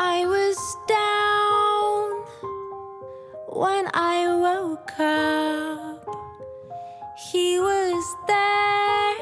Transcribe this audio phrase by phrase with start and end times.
[0.03, 0.57] I was
[0.89, 2.25] down
[3.49, 6.09] when I woke up.
[7.31, 9.17] He was there.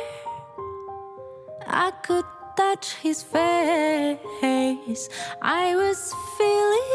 [1.67, 2.25] I could
[2.57, 5.09] touch his face.
[5.43, 6.87] I was feeling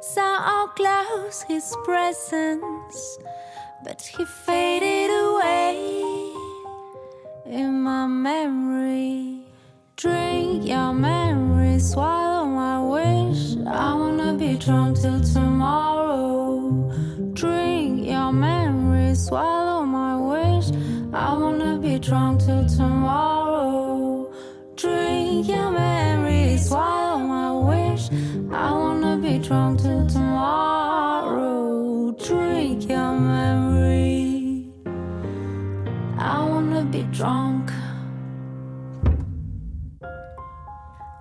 [0.00, 3.18] so close his presence,
[3.84, 6.32] but he faded away
[7.46, 9.47] in my memory.
[9.98, 13.56] Drink your memory, swallow my wish.
[13.66, 16.88] I wanna be drunk till tomorrow.
[17.32, 20.70] Drink your memory, swallow my wish.
[21.12, 24.32] I wanna be drunk till tomorrow.
[24.76, 28.08] Drink your memory, swallow my wish.
[28.52, 32.12] I wanna be drunk till tomorrow.
[32.12, 34.70] Drink your memory.
[36.16, 37.57] I wanna be drunk.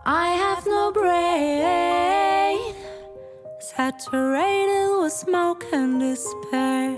[0.10, 2.74] I have no brain,
[3.60, 6.96] saturated with smoke and despair.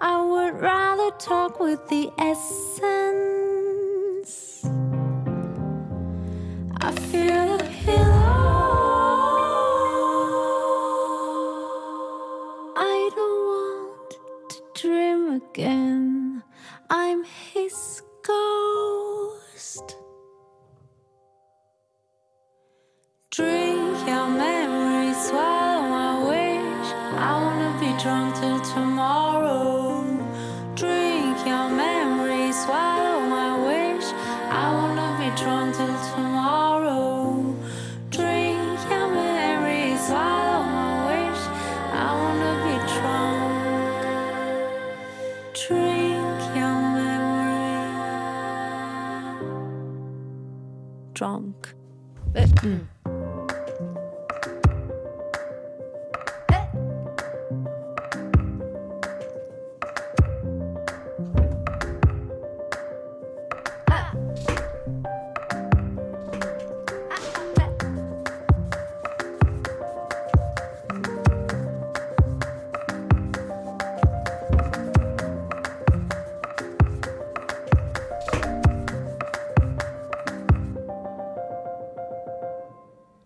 [0.00, 2.82] I would rather talk with the essence.
[6.80, 8.34] I feel the pillow.
[12.76, 14.10] I don't want
[14.50, 16.42] to dream again.
[16.90, 19.03] I'm his ghost.
[23.36, 24.63] dream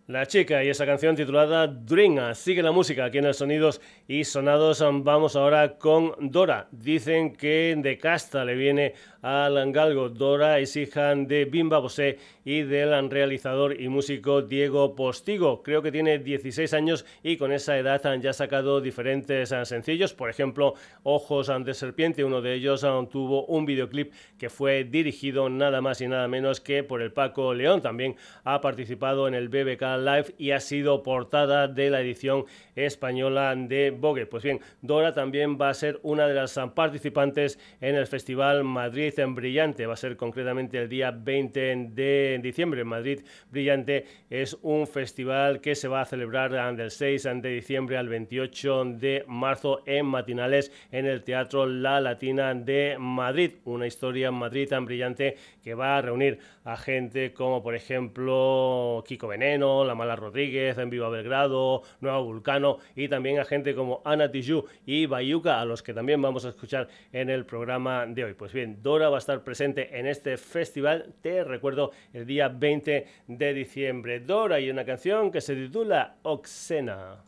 [0.08, 2.34] La chica y esa canción titulada Dream.
[2.34, 4.82] Sigue la música aquí en el Sonidos y Sonados.
[4.82, 6.66] Vamos ahora con Dora.
[6.72, 10.08] Dicen que de casta le viene al galgo.
[10.08, 15.62] Dora es hija de Bimba Bosé y del realizador y músico Diego Postigo.
[15.62, 20.14] Creo que tiene 16 años y con esa edad ya ha sacado diferentes sencillos.
[20.14, 20.72] Por ejemplo,
[21.02, 22.25] Ojos de Serpiente.
[22.25, 26.82] Uno de ellos tuvo un videoclip que fue dirigido nada más y nada menos que
[26.82, 27.82] por el Paco León.
[27.82, 32.45] También ha participado en el BBK Live y ha sido portada de la edición
[32.77, 34.27] española de Vogue.
[34.27, 39.19] Pues bien, Dora también va a ser una de las participantes en el Festival Madrid
[39.19, 39.87] en Brillante.
[39.87, 42.85] Va a ser concretamente el día 20 de diciembre.
[42.85, 48.09] Madrid Brillante es un festival que se va a celebrar del 6 de diciembre al
[48.09, 53.53] 28 de marzo en matinales en el Teatro La Latina de Madrid.
[53.65, 59.29] Una historia Madrid tan brillante que va a reunir a gente como por ejemplo Kiko
[59.29, 64.31] Veneno, La Mala Rodríguez, En Viva Belgrado, Nueva Vulcano y también a gente como Ana
[64.31, 68.35] Tijoux y Bayuca, a los que también vamos a escuchar en el programa de hoy.
[68.35, 73.06] Pues bien, Dora va a estar presente en este festival, te recuerdo, el día 20
[73.26, 74.20] de diciembre.
[74.20, 77.25] Dora y una canción que se titula Oxena.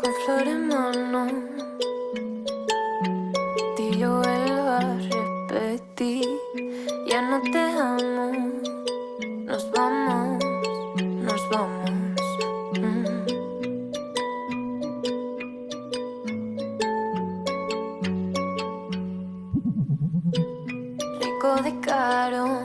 [0.00, 0.12] Con
[7.42, 8.32] te amo,
[9.44, 10.44] nos vamos,
[11.02, 11.90] nos vamos.
[12.80, 13.04] Mm.
[21.20, 22.60] Rico de caro,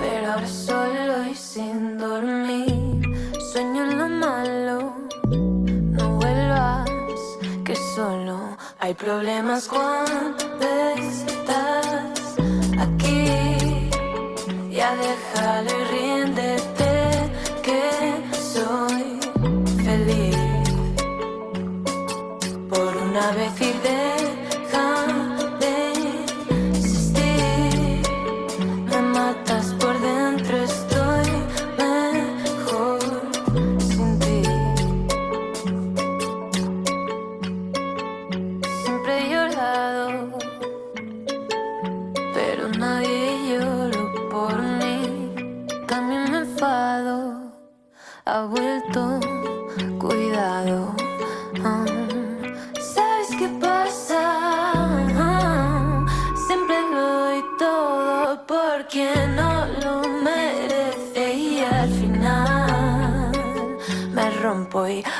[0.00, 3.02] pero ahora solo y sin dormir,
[3.52, 4.92] sueño en lo malo,
[5.28, 6.90] no vuelvas,
[7.64, 10.45] que solo hay problemas cuando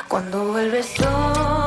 [0.07, 1.66] cuando vuelves todo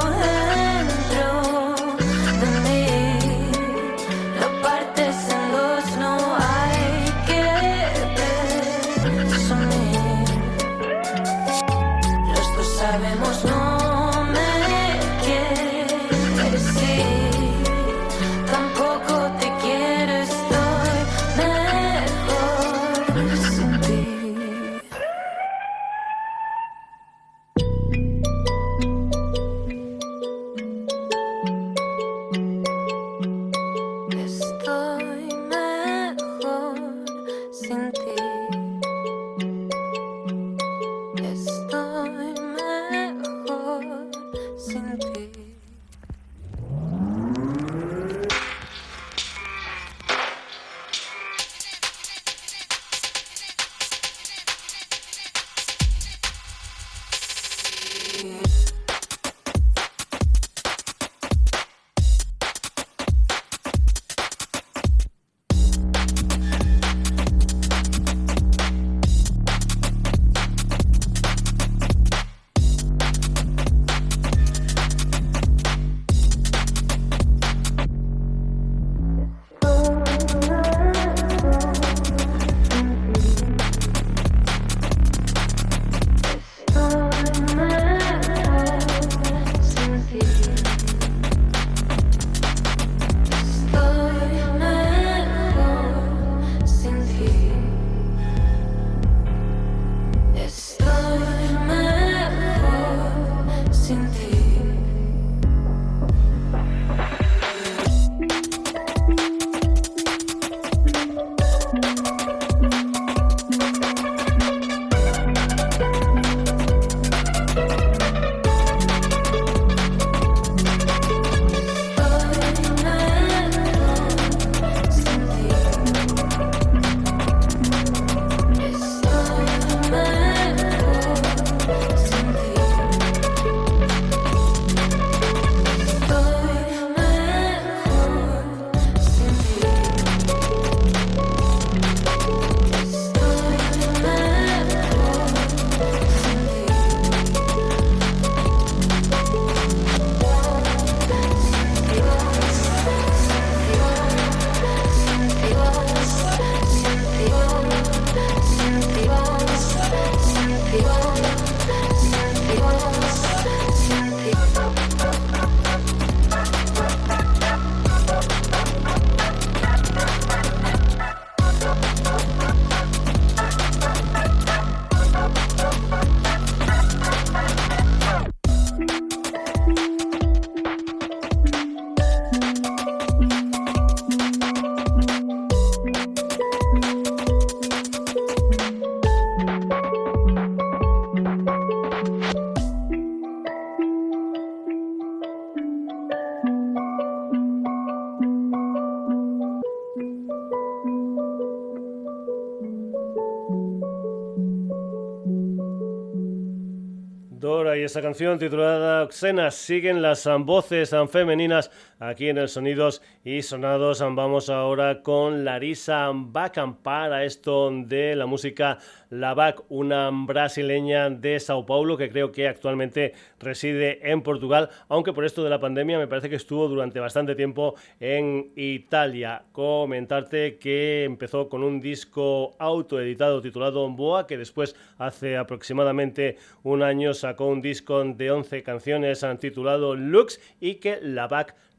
[208.10, 214.00] canción titulada Xena siguen las voces femeninas aquí en el Sonidos y Sonados.
[214.00, 218.78] Vamos ahora con Larisa Bacan para esto de la música
[219.10, 225.12] La Bac, una brasileña de Sao Paulo que creo que actualmente reside en Portugal, aunque
[225.12, 229.42] por esto de la pandemia me parece que estuvo durante bastante tiempo en Italia.
[229.50, 237.14] Comentarte que empezó con un disco autoeditado titulado Boa, que después hace aproximadamente un año
[237.14, 241.26] sacó un disco de 11 canciones titulado Lux y que la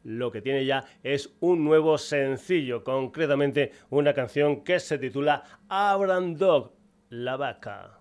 [0.04, 6.38] lo que tiene ya es un nuevo sencillo, concretamente una canción que se titula Abran
[6.38, 6.72] Dog,
[7.10, 8.01] la vaca.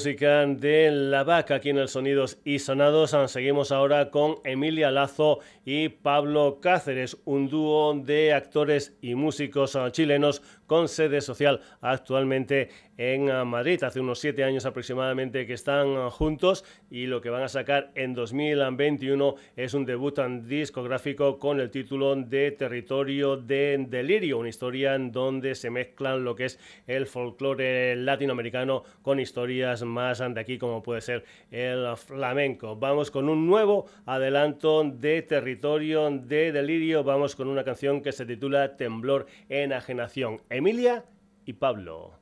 [0.00, 3.14] música de La Vaca aquí en el Sonidos y Sonados.
[3.30, 10.40] Seguimos ahora con Emilia Lazo y Pablo Cáceres, un dúo de actores y músicos chilenos
[10.70, 13.82] con sede social actualmente en Madrid.
[13.82, 18.14] Hace unos siete años aproximadamente que están juntos y lo que van a sacar en
[18.14, 25.10] 2021 es un debut discográfico con el título de Territorio de Delirio, una historia en
[25.10, 30.84] donde se mezclan lo que es el folclore latinoamericano con historias más de aquí como
[30.84, 32.76] puede ser el flamenco.
[32.76, 37.02] Vamos con un nuevo adelanto de Territorio de Delirio.
[37.02, 40.38] Vamos con una canción que se titula Temblor, Enajenación.
[40.60, 41.02] Emilia
[41.46, 42.18] y Pablo.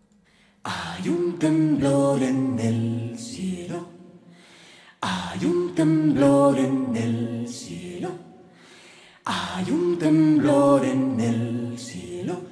[0.62, 3.88] Hay un temblor en el cielo.
[5.00, 8.11] Hay un temblor en el cielo.
[9.25, 12.42] Hay un temblor en el cielo.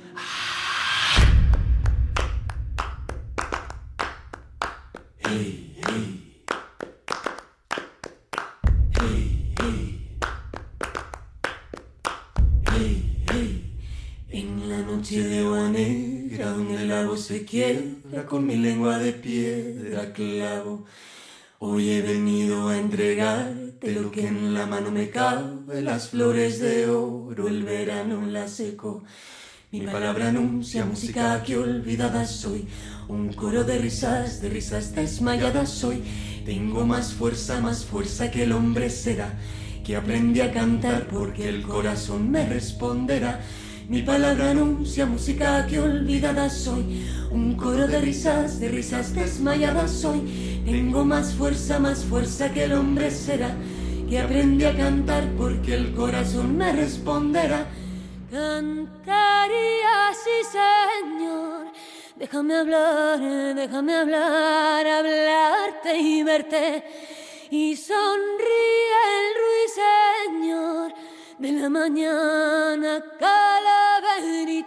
[5.20, 5.65] Hey.
[17.26, 20.84] Se quiebra con mi lengua de piedra clavo.
[21.58, 26.88] Hoy he venido a entregarte lo que en la mano me cabe, las flores de
[26.88, 29.02] oro, el verano la seco.
[29.72, 32.68] Mi palabra anuncia música que olvidada soy,
[33.08, 36.04] un coro de risas, de risas desmayadas soy.
[36.44, 39.36] Tengo más fuerza, más fuerza que el hombre será,
[39.84, 43.40] que aprendí a cantar porque el corazón me responderá.
[43.88, 47.06] Mi palabra anuncia música que olvidada soy.
[47.30, 50.62] Un coro de risas, de risas desmayadas soy.
[50.66, 53.54] Tengo más fuerza, más fuerza que el hombre será.
[54.08, 57.64] Que aprendí a cantar porque el corazón me responderá.
[58.28, 61.66] Cantaría, sí, Señor.
[62.16, 66.82] Déjame hablar, déjame hablar, hablarte y verte.
[67.52, 71.05] Y sonríe el ruiseñor
[71.38, 74.64] de la mañana calaverita.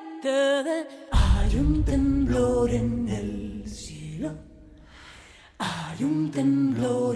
[1.11, 4.31] Hay un temblor en el cielo,
[5.57, 7.08] hay un temblor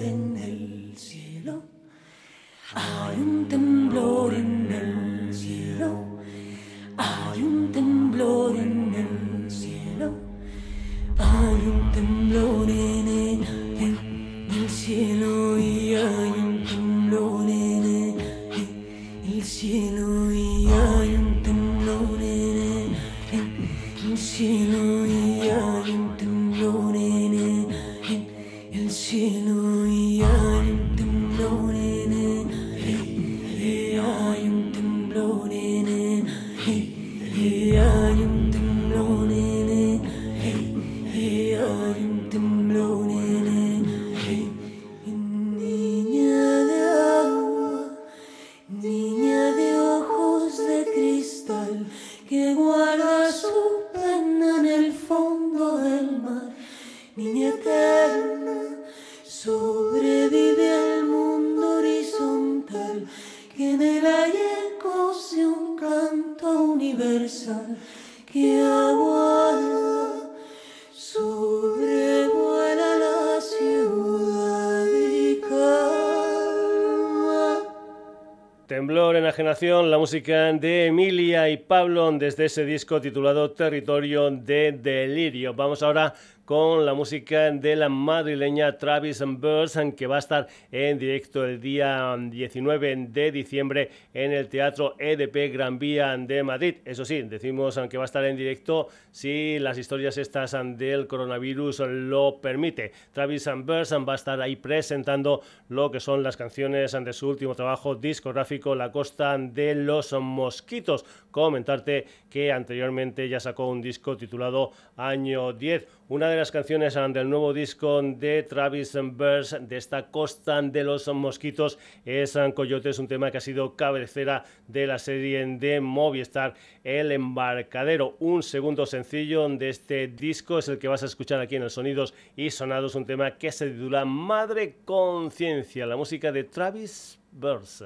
[79.64, 85.54] La música de Emilia y Pablo desde ese disco titulado Territorio de Delirio.
[85.54, 86.14] Vamos ahora
[86.46, 91.60] con la música de la madrileña Travis Burns, que va a estar en directo el
[91.62, 96.76] día 19 de diciembre en el Teatro EDP Gran Vía de Madrid.
[96.84, 101.80] Eso sí, decimos que va a estar en directo si las historias estas del coronavirus
[101.88, 102.92] lo permite.
[103.14, 107.56] Travis Burns va a estar ahí presentando lo que son las canciones de su último
[107.56, 111.06] trabajo discográfico, La Costa de los Mosquitos.
[111.32, 115.88] Comentarte que anteriormente ya sacó un disco titulado Año 10.
[116.10, 121.08] Una de las canciones del nuevo disco de Travis Burns de esta Costa de los
[121.08, 127.12] Mosquitos es Coyotes, un tema que ha sido cabecera de la serie de Movistar El
[127.12, 128.16] Embarcadero.
[128.20, 131.70] Un segundo sencillo de este disco es el que vas a escuchar aquí en el
[131.70, 137.84] Sonidos y Sonados, un tema que se titula Madre Conciencia, la música de Travis Burns.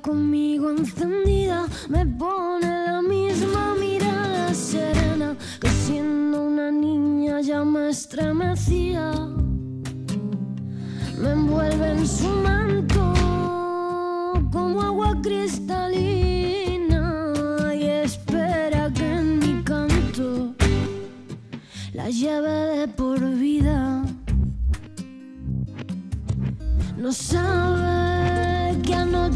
[0.00, 9.12] Conmigo encendida, me pone la misma mirada serena que siendo una niña ya me estremecía.
[11.18, 13.12] Me envuelve en su manto
[14.50, 16.14] como agua cristalina
[17.74, 20.54] y espera que en mi canto
[21.92, 24.04] la lleve de por vida.
[26.96, 27.71] No sabe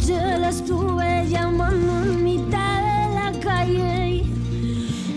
[0.09, 4.23] anoche la estuve llamando en mitad de la calle,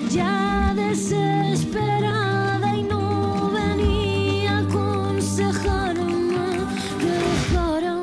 [0.10, 6.66] ya desesperada y no venía a aconsejarme
[7.00, 7.98] que dejara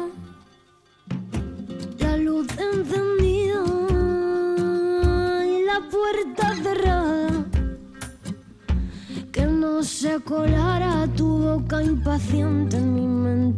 [1.98, 3.64] la luz encendida
[5.44, 7.44] y la puerta cerrada
[9.32, 13.55] que no se colara tu boca impaciente en mi mente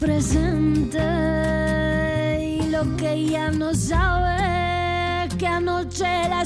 [0.00, 0.98] presente
[2.42, 6.40] y lo que ella no sabe que anoche la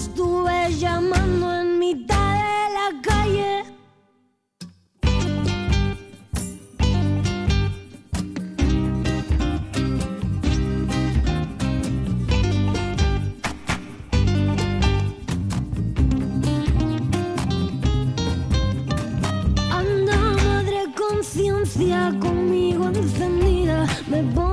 [24.15, 24.44] encendida,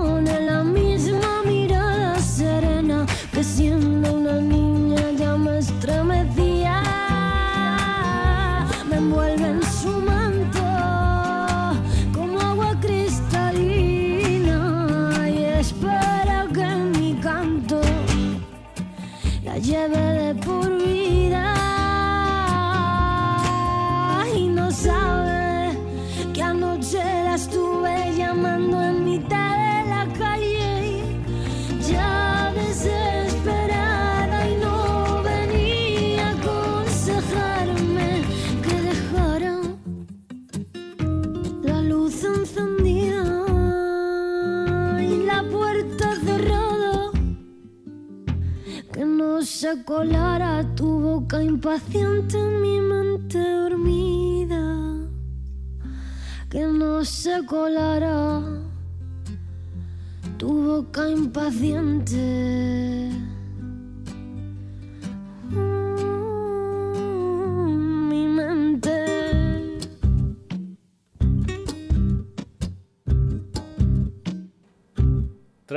[51.72, 52.11] boca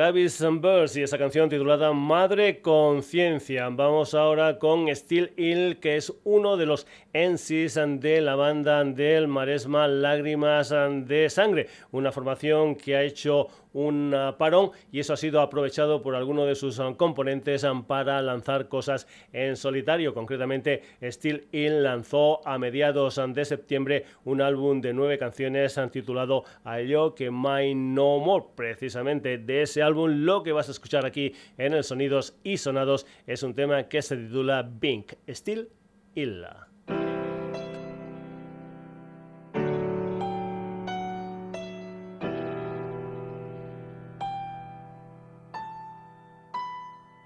[0.04, 3.70] Travis Burns y esa canción titulada Madre Conciencia.
[3.70, 9.28] Vamos ahora con Steel Hill, que es uno de los MCs de la banda del
[9.28, 10.74] Maresma Lágrimas
[11.06, 16.14] de Sangre, una formación que ha hecho un parón y eso ha sido aprovechado por
[16.14, 20.14] alguno de sus um, componentes um, para lanzar cosas en solitario.
[20.14, 26.44] Concretamente, Steel Hill lanzó a mediados um, de septiembre un álbum de nueve canciones titulado
[26.86, 28.46] Yo que My No More.
[28.54, 33.06] Precisamente de ese álbum, lo que vas a escuchar aquí en el Sonidos y Sonados
[33.26, 35.12] es un tema que se titula Bink.
[35.28, 35.68] Steel
[36.14, 36.46] Hill.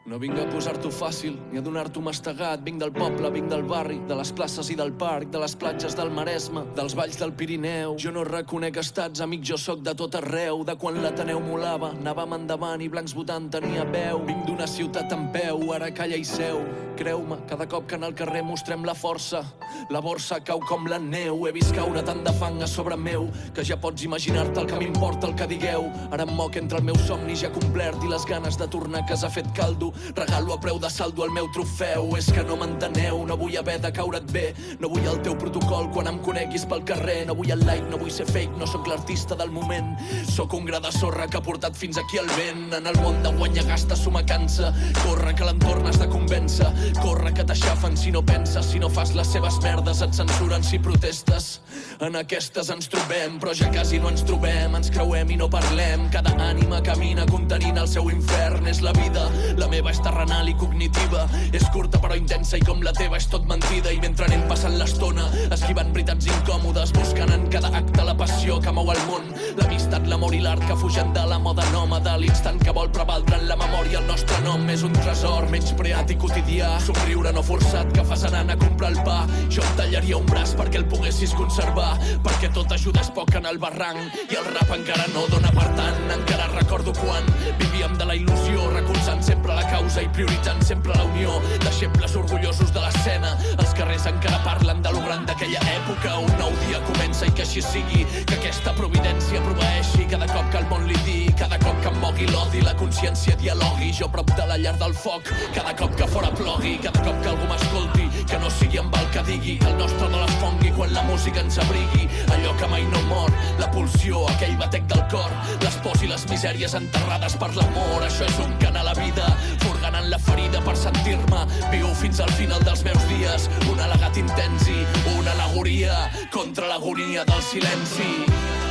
[0.09, 2.63] No vinc a posar-t'ho fàcil ni a donar-t'ho mastegat.
[2.65, 5.97] Vinc del poble, vinc del barri, de les places i del parc, de les platges
[5.99, 7.99] del Maresme, dels valls del Pirineu.
[8.01, 10.65] Jo no reconec estats, amic, jo sóc de tot arreu.
[10.65, 14.25] De quan l'Ateneu molava, anàvem endavant i blancs votant tenia veu.
[14.25, 16.65] Vinc d'una ciutat en peu, ara calla i seu.
[16.99, 19.45] Creu-me, cada cop que en el carrer mostrem la força,
[19.89, 21.45] la borsa cau com la neu.
[21.47, 24.81] He vist caure tant de fang a sobre meu que ja pots imaginar-te el que
[24.81, 25.87] m'importa el que digueu.
[26.11, 29.07] Ara em moc entre el meu somni ja complert i les ganes de tornar a
[29.07, 29.93] casa fet caldo.
[30.17, 32.17] Regalo a preu de saldo el meu trofeu.
[32.19, 34.49] És que no m'enteneu, no vull haver de caure't bé.
[34.83, 37.21] No vull el teu protocol quan em coneguis pel carrer.
[37.31, 39.95] No vull el like, no vull ser fake, no sóc l'artista del moment.
[40.35, 42.75] Sóc un gra de sorra que ha portat fins aquí el vent.
[42.83, 44.75] En el món de guanya gasta suma cansa.
[45.05, 46.75] Corre que l'entorn has de convèncer.
[46.97, 50.79] Corre que t'aixafen si no penses, si no fas les seves merdes, et censuren si
[50.79, 51.61] protestes.
[52.01, 54.75] En aquestes ens trobem, però ja quasi no ens trobem.
[54.79, 56.07] Ens creuem i no parlem.
[56.15, 58.67] Cada ànima camina contenint el seu infern.
[58.71, 59.27] És la vida,
[59.59, 61.27] la meva és terrenal i cognitiva.
[61.53, 63.93] És curta però intensa i com la teva és tot mentida.
[63.93, 68.75] I mentre anem passant l'estona, esquivant veritats incòmodes, buscant en cada acte la passió que
[68.75, 69.29] mou el món.
[69.59, 72.17] L'amistat, l'amor i l'art que fugen de la moda nòmada.
[72.23, 76.15] L'instant que vol prevaldre en la memòria el nostre nom és un tresor menys preat
[76.15, 76.78] i quotidià.
[76.81, 79.19] Somriure no forçat que fas anant a comprar el pa.
[79.53, 83.49] Jo em tallaria un braç perquè el poguessis conservar, perquè tot ajuda és poc en
[83.51, 86.01] el barranc i el rap encara no dona per tant.
[86.19, 87.27] Encara recordo quan
[87.61, 91.39] vivíem de la il·lusió, recolzant sempre la causa i prioritzant sempre la unió.
[91.65, 96.19] Deixebles orgullosos de l'escena, els carrers encara parlen de lo gran d'aquella època.
[96.25, 100.61] Un nou dia comença i que així sigui, que aquesta providència proveeixi cada cop que
[100.63, 104.31] el món li digui, cada cop que em mogui l'odi, la consciència dialogui, jo prop
[104.37, 108.07] de la llar del foc, cada cop que fora plogui, cada cop que algú m'escolti,
[108.29, 111.41] que no sigui amb el que digui, el nostre no les fongui quan la música
[111.41, 115.33] ens abrigui, allò que mai no mor, la pulsió, aquell batec del cor,
[115.65, 118.05] les pors i les misèries enterrades per l'amor.
[118.05, 119.27] Això és un cant a la vida,
[119.65, 123.49] furganant la ferida per sentir-me viu fins al final dels meus dies.
[123.73, 124.81] Un al·legat intens i
[125.17, 128.68] una alegoria contra l'agonia del silenci.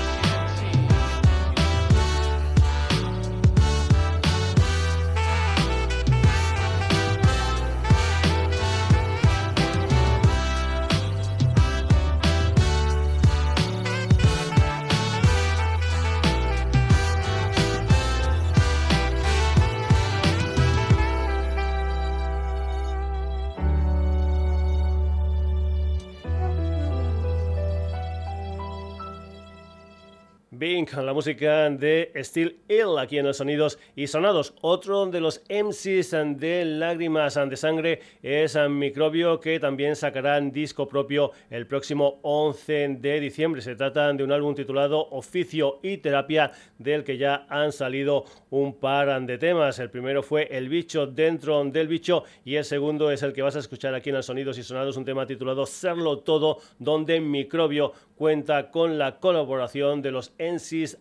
[30.58, 34.56] Bing, la música de Steel Hill aquí en los sonidos y sonados.
[34.62, 41.32] Otro de los MCs de Lágrimas de Sangre es Microbio, que también sacarán disco propio
[41.52, 43.62] el próximo 11 de diciembre.
[43.62, 48.80] Se trata de un álbum titulado Oficio y Terapia, del que ya han salido un
[48.80, 49.78] par de temas.
[49.78, 53.56] El primero fue El bicho dentro del bicho y el segundo es el que vas
[53.56, 57.94] a escuchar aquí en los sonidos y sonados, un tema titulado Serlo Todo, donde Microbio
[58.16, 60.34] cuenta con la colaboración de los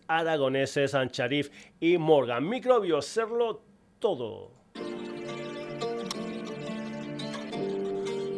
[0.07, 2.47] Aragoneses Ancharif y Morgan.
[2.47, 3.61] Microbio, serlo
[3.99, 4.51] todo.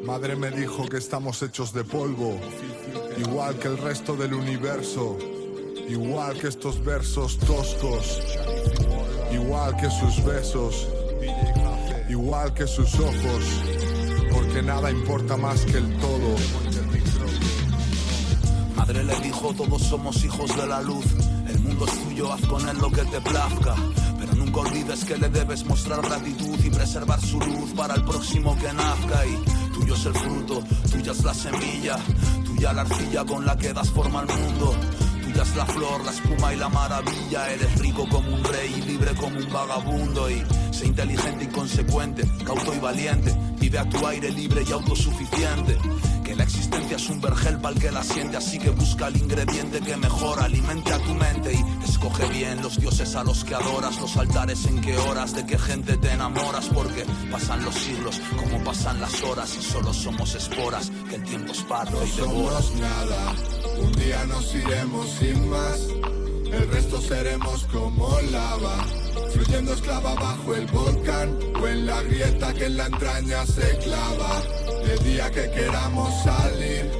[0.04, 2.40] Madre me dijo que estamos hechos de polvo,
[3.18, 5.18] igual que el resto del universo,
[5.88, 8.22] igual que estos versos toscos,
[9.32, 10.88] igual que sus besos,
[12.10, 13.44] igual que sus ojos,
[14.32, 16.69] porque nada importa más que el todo
[18.80, 21.06] madre le dijo, todos somos hijos de la luz.
[21.50, 23.76] El mundo es tuyo, haz con él lo que te plazca.
[24.18, 28.58] Pero nunca olvides que le debes mostrar gratitud y preservar su luz para el próximo
[28.58, 29.26] que nazca.
[29.26, 31.98] Y tuyo es el fruto, tuya es la semilla,
[32.46, 34.74] tuya la arcilla con la que das forma al mundo.
[35.24, 37.52] Tuya es la flor, la espuma y la maravilla.
[37.52, 40.30] Eres rico como un rey y libre como un vagabundo.
[40.32, 43.36] Y sé inteligente y consecuente, cauto y valiente.
[43.60, 45.78] Vive a tu aire libre y autosuficiente
[46.40, 49.82] la existencia es un vergel para el que la siente, así que busca el ingrediente
[49.82, 54.00] que mejor alimente a tu mente y escoge bien los dioses a los que adoras,
[54.00, 58.64] los altares en qué horas, de qué gente te enamoras, porque pasan los siglos como
[58.64, 62.62] pasan las horas y solo somos esporas, que el tiempo es pardo y devora.
[62.62, 63.34] somos nada,
[63.82, 65.88] un día nos iremos sin más,
[66.54, 68.86] el resto seremos como lava
[69.34, 74.42] fluyendo esclava bajo el volcán o en la grieta que en la entraña se clava.
[74.84, 76.92] El día que queramos salir,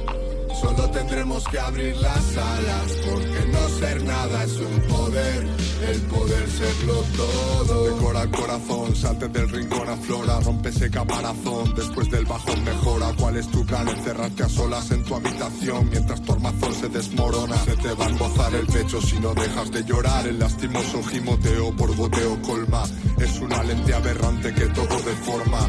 [0.60, 6.48] solo tendremos que abrir las alas, porque no ser nada es un poder el poder
[6.50, 7.84] serlo todo.
[7.84, 11.74] Decora el corazón, salte del rincón, aflora, rompe ese caparazón.
[11.74, 13.14] Después del bajón mejora.
[13.18, 13.88] ¿Cuál es tu plan?
[13.88, 17.56] Encerrarte a solas en tu habitación mientras tu armazón se desmorona.
[17.64, 20.26] Se te va a embozar el pecho si no dejas de llorar.
[20.26, 22.84] El lastimoso gimoteo por goteo colma.
[23.18, 25.66] Es una lente aberrante que todo deforma.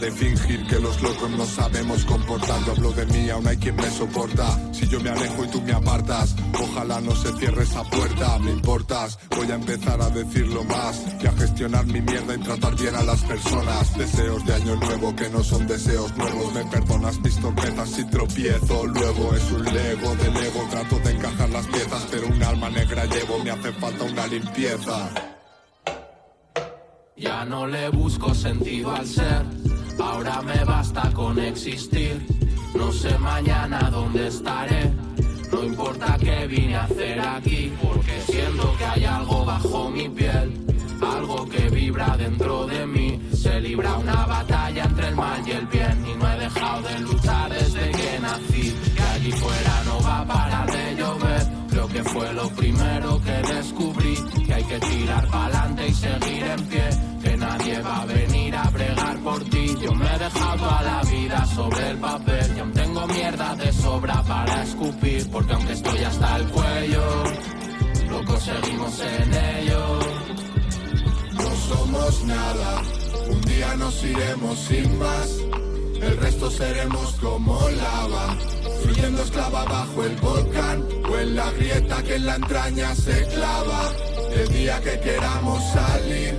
[0.00, 2.64] De fingir que los locos no sabemos comportar.
[2.64, 4.72] Yo hablo de mí, aún hay quien me soporta.
[4.72, 8.38] Si yo me alejo y tú me apartas, ojalá no se cierre esa puerta.
[8.38, 12.74] Me importa Voy a empezar a decirlo más y a gestionar mi mierda y tratar
[12.76, 13.96] bien a las personas.
[13.96, 16.52] Deseos de año nuevo que no son deseos nuevos.
[16.54, 18.86] Me perdonas mis tormentas si tropiezo.
[18.86, 20.68] Luego es un lego de lego.
[20.70, 23.42] Trato de encajar las piezas, pero un alma negra llevo.
[23.44, 25.10] Me hace falta una limpieza.
[27.16, 29.67] Ya no le busco sentido al ser.
[29.98, 32.24] Ahora me basta con existir.
[32.74, 34.92] No sé mañana dónde estaré
[35.52, 40.52] no importa qué vine a hacer aquí, porque siento que hay algo bajo mi piel,
[41.00, 43.20] algo que vibra dentro de mí.
[43.32, 46.98] Se libra una batalla entre el mal y el bien, y no he dejado de
[47.00, 48.76] luchar desde que nací.
[48.94, 51.42] Que allí fuera no va a parar de llover.
[51.70, 54.14] Creo que fue lo primero que descubrí,
[54.46, 56.88] que hay que tirar para adelante y seguir en pie,
[57.38, 59.74] nadie va a venir a bregar por ti.
[59.80, 63.72] Yo me he dejado a la vida sobre el papel y aún tengo mierda de
[63.72, 67.24] sobra para escupir, porque aunque estoy hasta el cuello,
[68.10, 69.98] lo conseguimos en ello.
[71.34, 72.82] No somos nada,
[73.30, 75.38] un día nos iremos sin más,
[76.00, 78.36] el resto seremos como lava,
[78.82, 83.92] fluyendo esclava bajo el volcán o en la grieta que en la entraña se clava.
[84.32, 86.38] El día que queramos salir,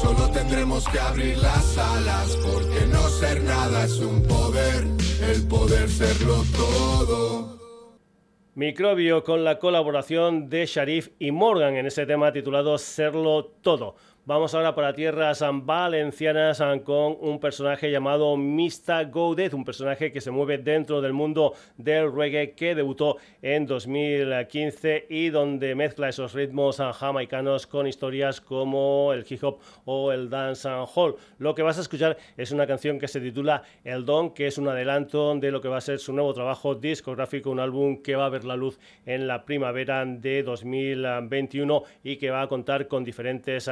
[0.00, 4.86] solo tendremos que abrir las alas, porque no ser nada es un poder,
[5.30, 7.60] el poder serlo todo.
[8.54, 13.94] Microbio con la colaboración de Sharif y Morgan en ese tema titulado Serlo Todo.
[14.30, 20.30] Vamos ahora para tierras valencianas con un personaje llamado Mista Godet, un personaje que se
[20.30, 26.76] mueve dentro del mundo del reggae que debutó en 2015 y donde mezcla esos ritmos
[26.76, 31.16] jamaicanos con historias como el hip hop o el dance hall.
[31.38, 34.58] Lo que vas a escuchar es una canción que se titula El Don, que es
[34.58, 38.14] un adelanto de lo que va a ser su nuevo trabajo discográfico, un álbum que
[38.14, 42.86] va a ver la luz en la primavera de 2021 y que va a contar
[42.86, 43.66] con diferentes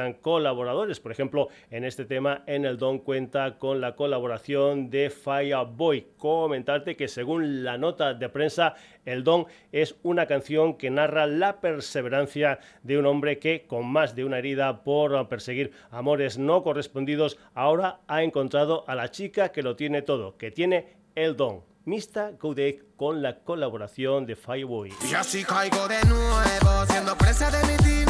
[0.49, 0.99] colaboradores.
[0.99, 6.07] Por ejemplo, en este tema, en el Don cuenta con la colaboración de Fireboy.
[6.17, 11.61] Comentarte que según la nota de prensa, el Don es una canción que narra la
[11.61, 17.37] perseverancia de un hombre que, con más de una herida por perseguir amores no correspondidos,
[17.53, 21.61] ahora ha encontrado a la chica que lo tiene todo, que tiene el Don.
[21.85, 24.93] Mista Codec con la colaboración de Fireboy.
[25.09, 28.08] Y así caigo de nuevo, siendo presa de mi.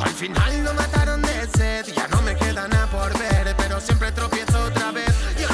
[0.00, 4.10] Al final no mataron de sed, ya no me queda nada por ver, pero siempre
[4.12, 5.14] tropiezo otra vez.
[5.38, 5.44] Y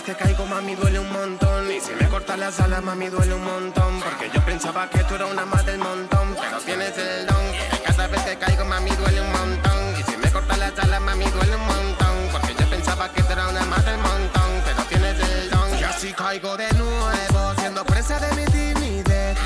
[0.00, 1.70] vez que caigo, mami, duele un montón.
[1.70, 4.00] Y si me cortas las alas, mami, duele un montón.
[4.00, 7.44] Porque yo pensaba que tú eras una más del montón, pero tienes el don.
[7.86, 9.78] Cada vez que caigo, mami, duele un montón.
[9.98, 12.16] Y si me cortas las alas, mami, duele un montón.
[12.32, 15.78] Porque yo pensaba que tú eras una más del montón, pero tienes el don.
[15.78, 19.36] Y así caigo de nuevo, siendo presa de mi timidez.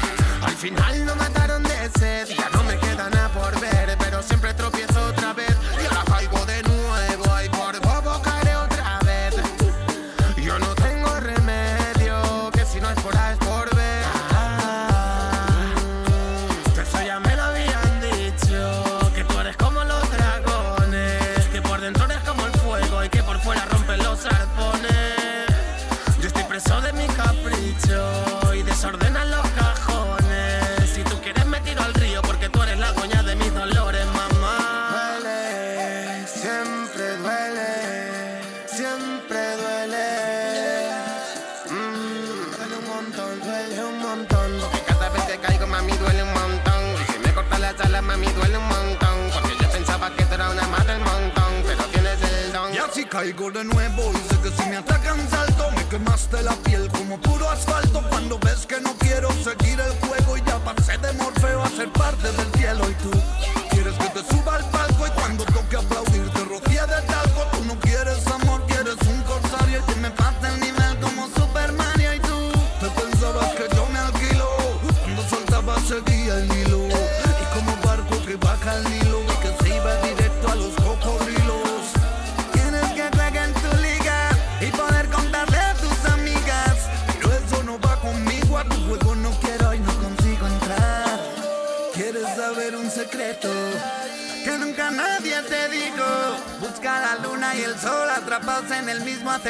[0.42, 1.23] Al final no mataron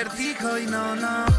[0.04, 0.58] acertijo.
[0.58, 1.33] Y no, no,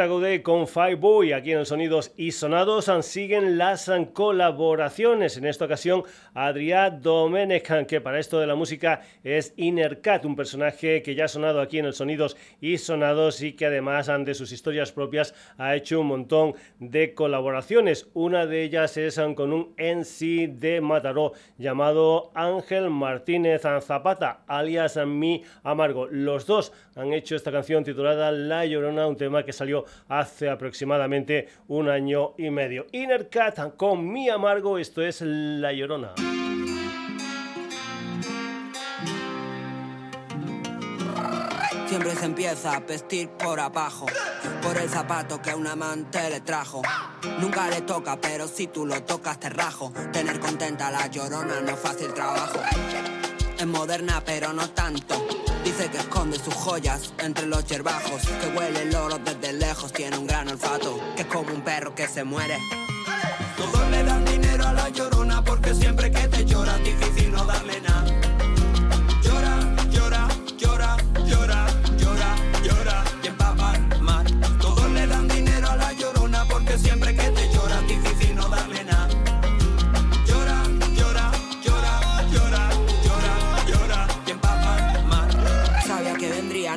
[0.00, 0.08] Mr.
[0.08, 5.36] Godet con Fireboy, aquí en el Sonidos y Sonados siguen las colaboraciones.
[5.36, 11.02] En esta ocasión, Adrià Domenech, que para esto de la música es Innercat, un personaje
[11.02, 14.52] que ya ha sonado aquí en el Sonidos y Sonados y que además de sus
[14.52, 18.08] historias propias ha hecho un montón de colaboraciones.
[18.14, 25.42] Una de ellas es con un NC de Mataró llamado Ángel Martínez Zapata, alias Mi
[25.62, 26.06] Amargo.
[26.06, 31.48] Los dos han hecho esta canción titulada La Llorona, un tema que salió hace aproximadamente
[31.68, 32.86] un año y medio.
[32.92, 36.14] Innercat con Mi Amargo, esto es La Llorona.
[41.90, 44.06] Siempre se empieza a vestir por abajo,
[44.62, 46.82] por el zapato que un amante le trajo.
[47.40, 49.92] Nunca le toca, pero si tú lo tocas te rajo.
[50.12, 52.60] Tener contenta a la llorona no es fácil trabajo.
[53.60, 55.22] Es moderna, pero no tanto.
[55.62, 58.22] Dice que esconde sus joyas entre los yerbajos.
[58.22, 60.98] Que huele el oro desde lejos, tiene un gran olfato.
[61.14, 62.56] Que es como un perro que se muere.
[63.58, 67.82] Todos le dan dinero a la llorona porque siempre que te llora difícil no darle
[67.82, 68.19] nada.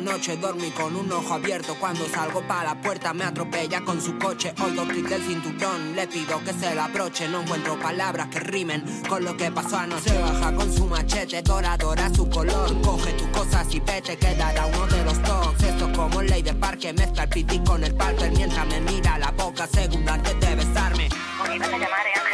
[0.03, 1.75] Noche, dormí con un ojo abierto.
[1.79, 4.53] Cuando salgo para la puerta me atropella con su coche.
[4.63, 7.27] Oigo clic del cinturón, le pido que se lo abroche.
[7.27, 10.17] No encuentro palabras que rimen con lo que pasó anoche.
[10.17, 12.81] Baja con su machete, doradora su color.
[12.81, 15.63] Coge tus cosas y vete, quedará uno de los dos.
[15.63, 19.17] Esto es como ley de parque, mezcla el piti con el palper mientras me mira
[19.17, 21.09] la boca segunda antes de besarme.
[21.37, 22.32] ¿Cómo ibas a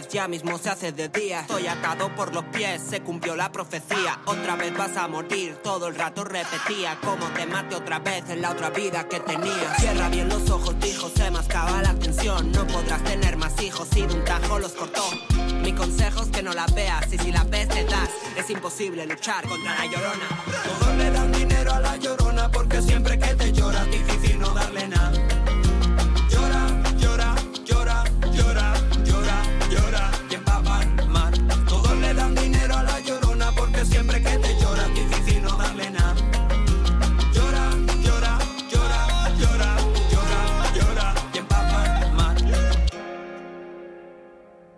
[0.00, 1.40] 10, ya mismo se hace de día.
[1.40, 4.20] Estoy atado por los pies, se cumplió la profecía.
[4.26, 6.98] Otra vez vas a morir, todo el rato repetía.
[7.02, 9.74] Como te mate otra vez en la otra vida que tenía.
[9.78, 12.52] Cierra bien los ojos, dijo, se mascaba la atención.
[12.52, 15.04] No podrás tener más hijos y de un tajo los cortó.
[15.62, 18.10] Mi consejo es que no la veas y si la ves te das.
[18.36, 20.28] Es imposible luchar contra la llorona.
[20.78, 24.88] Todos le dan dinero a la llorona porque siempre que te llora difícil no darle
[24.88, 24.95] nada.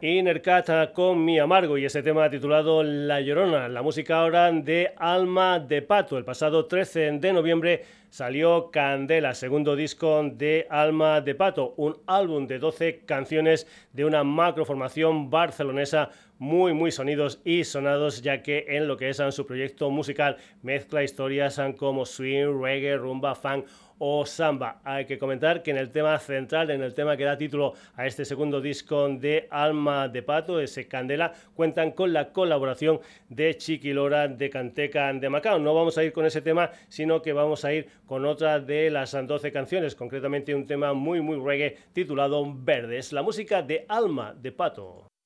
[0.00, 4.92] Inner Cat con Mi Amargo y ese tema titulado La Llorona, la música ahora de
[4.96, 6.16] Alma de Pato.
[6.16, 12.46] El pasado 13 de noviembre salió Candela, segundo disco de Alma de Pato, un álbum
[12.46, 18.86] de 12 canciones de una macroformación barcelonesa muy muy sonidos y sonados ya que en
[18.86, 23.66] lo que es en su proyecto musical mezcla historias como swing, reggae, rumba, funk
[23.98, 24.80] o samba.
[24.84, 28.06] Hay que comentar que en el tema central, en el tema que da título a
[28.06, 33.92] este segundo disco de Alma de Pato, ese Candela, cuentan con la colaboración de Chiqui
[33.92, 35.58] Lora de Canteca de Macao.
[35.58, 38.90] No vamos a ir con ese tema, sino que vamos a ir con otra de
[38.90, 44.34] las 12 canciones, concretamente un tema muy muy reggae titulado Verdes, la música de Alma
[44.34, 45.17] de Pato.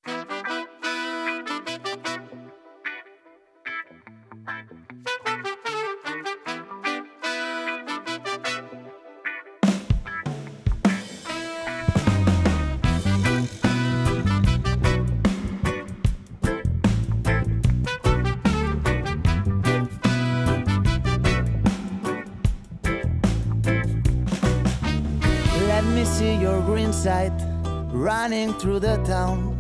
[28.43, 29.57] Running through the town.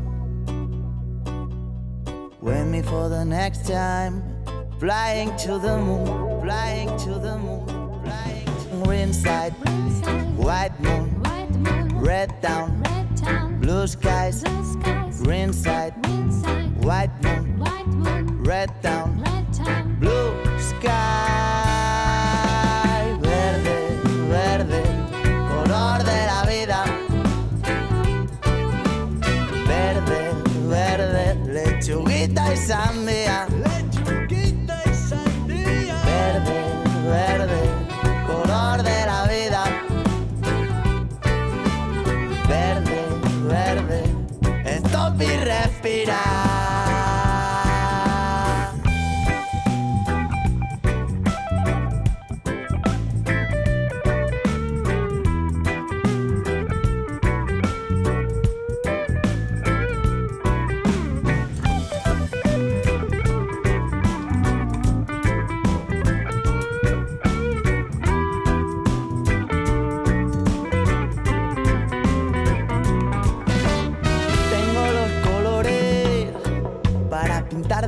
[2.40, 4.22] Wait me for the next time.
[4.80, 7.66] Flying to the moon, flying to the moon,
[8.02, 9.52] flying to green side,
[10.36, 12.00] white moon, White moon.
[12.00, 12.82] red town,
[13.60, 14.42] blue skies,
[15.22, 15.94] green side,
[16.82, 19.31] white moon, red town,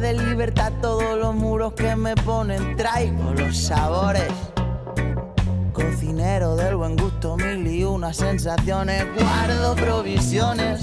[0.00, 2.76] de libertad todos los muros que me ponen.
[2.76, 4.32] Traigo los sabores
[5.74, 9.04] Cocinero del buen gusto, mil y una sensaciones.
[9.18, 10.80] Guardo provisiones,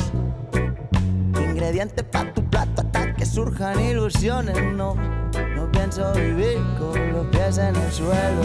[1.34, 4.57] ingredientes para tu plato hasta que surjan ilusiones.
[4.74, 8.41] No, no pienso vivir con los pies en el suelo.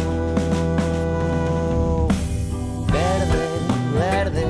[2.93, 3.49] Verde,
[3.99, 4.47] verde,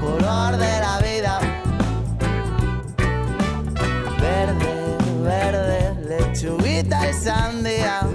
[0.00, 0.95] color de la
[7.06, 8.05] de sandía.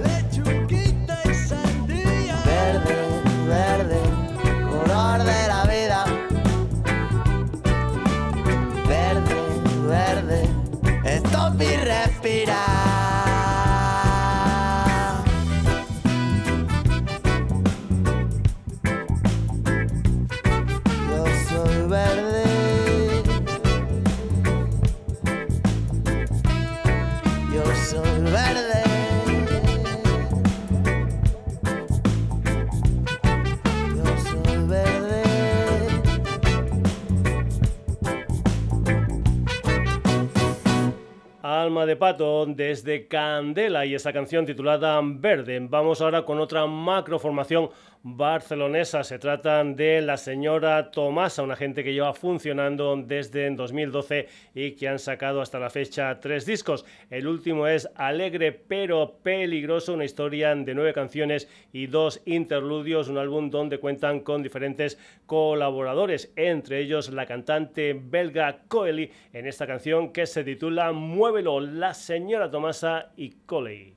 [41.92, 45.58] De Pato desde Candela y esa canción titulada Verde.
[45.68, 47.68] Vamos ahora con otra macroformación
[48.02, 49.04] barcelonesa.
[49.04, 54.88] Se trata de la señora Tomasa, una gente que lleva funcionando desde 2012 y que
[54.88, 56.84] han sacado hasta la fecha tres discos.
[57.10, 63.18] El último es Alegre pero peligroso, una historia de nueve canciones y dos interludios, un
[63.18, 70.12] álbum donde cuentan con diferentes colaboradores, entre ellos la cantante belga Coeli en esta canción
[70.12, 73.94] que se titula Muévelo, la señora Tomasa y Coley.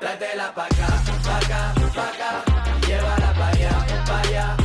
[0.00, 0.86] Tráetela pa' acá,
[1.24, 2.44] pa' acá, pa' acá,
[2.86, 4.57] llévala pa' allá, pa' allá.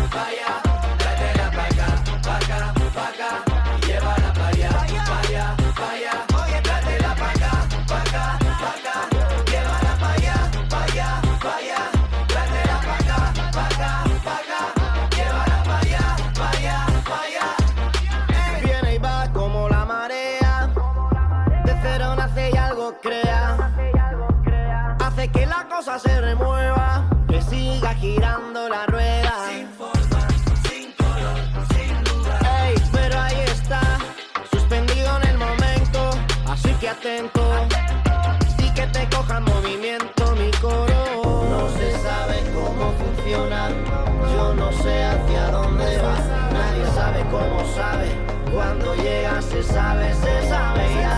[49.73, 51.17] Se sabe ya.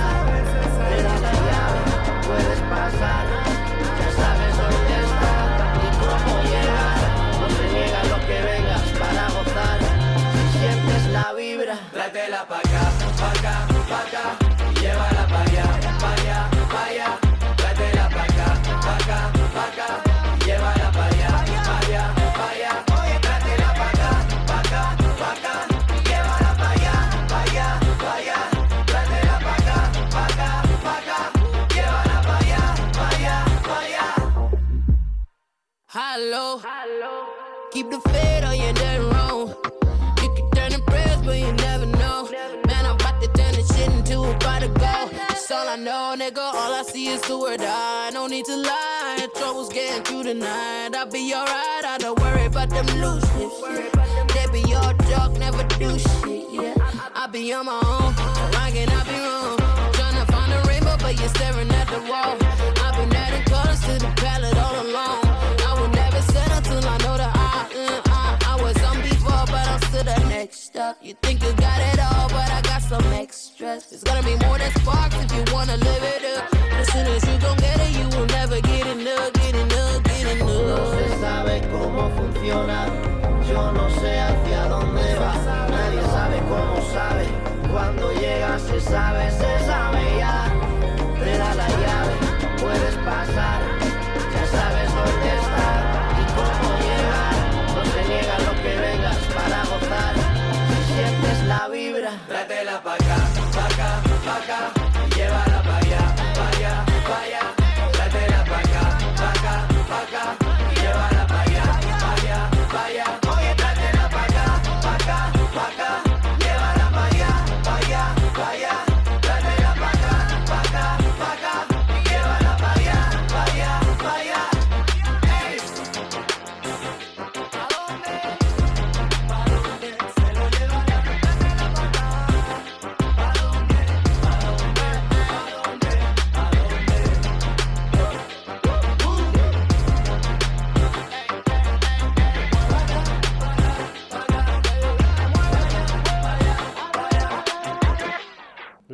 [0.89, 1.81] Te das la llave,
[2.25, 3.25] puedes pasar,
[3.99, 5.33] ya sabes dónde está
[5.83, 6.97] y cómo llegar.
[7.41, 9.79] No se niega lo que vengas para gozar,
[10.31, 11.75] si sientes la vibra.
[11.91, 12.83] Tráetela pa' acá,
[13.19, 13.55] pa' acá,
[13.89, 14.25] pa' acá,
[14.79, 15.65] llévala pa' allá,
[15.99, 17.24] pa' allá, pa' allá.
[36.17, 36.61] Hello.
[37.73, 39.49] Keep the faith or you're done wrong.
[40.23, 42.29] You can turn and prayers, but you never know.
[42.31, 45.11] Man, I'm about to turn this shit into a pot of gold.
[45.11, 46.37] That's all I know, nigga.
[46.39, 48.11] All I see is do or die.
[48.13, 49.27] No need to lie.
[49.35, 50.95] Trouble's getting through the night.
[50.95, 51.83] I'll be alright.
[51.83, 53.59] I don't worry about them loose lips.
[53.61, 54.23] Yeah.
[54.33, 56.47] They be all talk, never do shit.
[56.49, 56.75] Yeah.
[57.13, 58.13] I be on my own.
[58.55, 59.57] Why can I be wrong?
[59.91, 62.37] Tryna find a rainbow, but you're staring at the wall.
[62.85, 65.25] I've been adding colors to the palette all along.
[65.67, 69.81] I will till I was on before, but I'm
[70.51, 70.93] still.
[71.01, 73.91] You think you got it all, but I got some extras.
[73.91, 76.51] It's gonna be more than sparks if you wanna live it up.
[76.51, 80.03] But as soon as you gon' get it, you will never get enough, get enough,
[80.03, 80.93] get No enough.
[80.97, 82.87] se sabe cómo funciona,
[83.49, 85.33] yo no sé hacia dónde va.
[85.69, 87.25] Nadie sabe cómo sabe,
[87.71, 90.37] cuando llega se sabe, se sabe ya.
[91.23, 92.15] Te da la llave,
[92.61, 93.61] puedes pasar,
[101.47, 102.11] la vibra.
[102.27, 103.04] Tráetela pa' acá,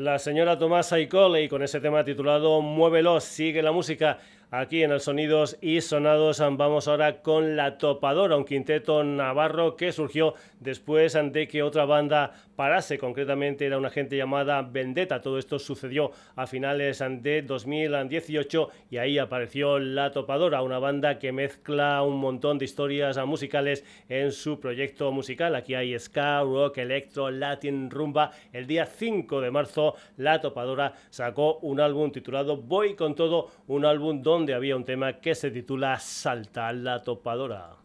[0.01, 1.07] la señora Tomasa y
[1.43, 4.17] y con ese tema titulado Muévelo, sigue la música
[4.51, 6.39] aquí en el Sonidos y Sonados.
[6.39, 12.33] Vamos ahora con La Topadora, un quinteto navarro que surgió después de que otra banda
[12.57, 15.21] parase, concretamente era una gente llamada Vendetta.
[15.21, 21.31] Todo esto sucedió a finales de 2018 y ahí apareció La Topadora, una banda que
[21.31, 25.55] mezcla un montón de historias musicales en su proyecto musical.
[25.55, 28.31] Aquí hay ska, rock, electro, latin, rumba.
[28.51, 33.85] El día 5 de marzo, La Topadora sacó un álbum titulado Voy con todo, un
[33.85, 37.75] álbum donde donde había un tema que se titula Salta la topadora.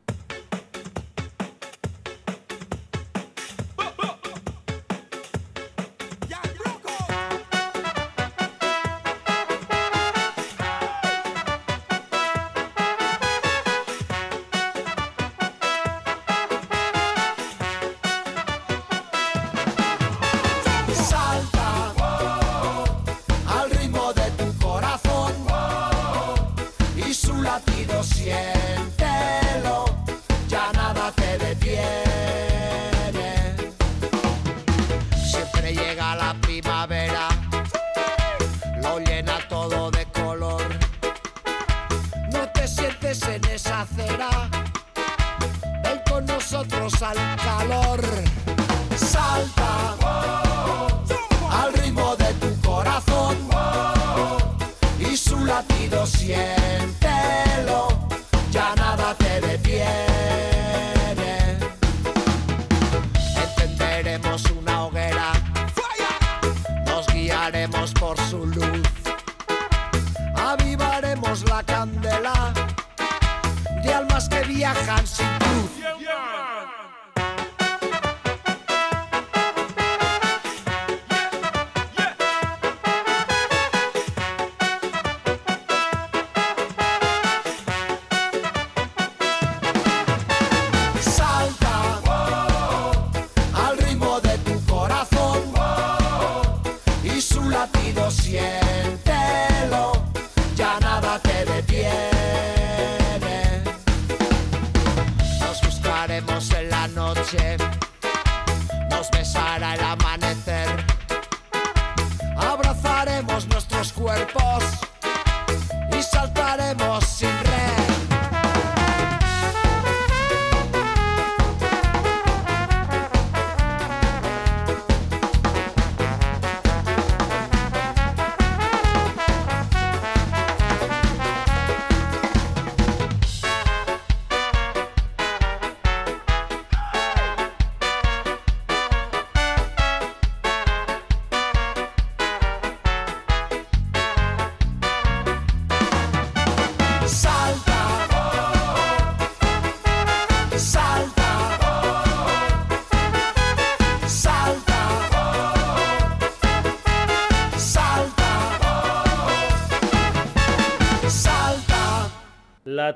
[117.07, 117.46] siempre